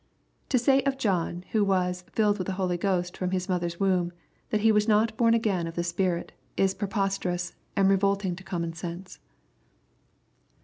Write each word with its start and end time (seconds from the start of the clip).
To 0.49 0.57
say 0.57 0.79
a 0.81 0.95
John, 0.95 1.45
who 1.51 1.63
was" 1.63 2.05
filled 2.13 2.39
with 2.39 2.47
the 2.47 2.53
Holy 2.53 2.75
Ghost 2.75 3.15
fix>m 3.15 3.29
his 3.31 3.45
mothei^s 3.45 3.79
womb," 3.79 4.11
that 4.49 4.61
he 4.61 4.71
was 4.71 4.87
not 4.87 5.15
bom 5.15 5.35
again 5.35 5.67
of 5.67 5.75
the 5.75 5.83
Spirity 5.83 6.31
is 6.57 6.73
preposterous, 6.73 7.53
and 7.75 7.87
revolting 7.87 8.35
to 8.37 8.43
conmion 8.43 8.75
sense. 8.75 9.19